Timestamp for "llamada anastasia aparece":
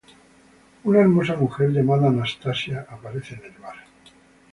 1.69-3.35